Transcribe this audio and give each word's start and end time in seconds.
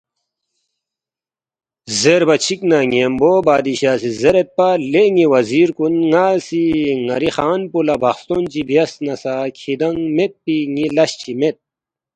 زیربا 1.99 2.35
چِک 2.43 2.61
نہ 2.69 2.79
ن٘یمبو 2.89 3.31
بادشاہ 3.47 3.97
سی 4.01 4.09
زیریدپا، 4.19 4.69
”لے 4.91 5.03
ن٘ی 5.13 5.25
وزیر 5.33 5.67
کُن 5.77 5.93
ن٘ا 6.11 6.25
سی 6.45 6.63
ن٘ری 7.05 7.29
خان 7.35 7.61
پو 7.71 7.79
لہ 7.87 7.95
بخستون 8.03 8.43
چی 8.51 8.61
بیاس 8.67 8.91
نہ 9.05 9.13
سہ 9.21 9.33
کِھدانگ 9.57 10.01
میدپی 10.15 10.57
ن٘ی 10.73 10.87
لس 10.95 11.11
چی 11.21 11.31
مید 11.39 11.55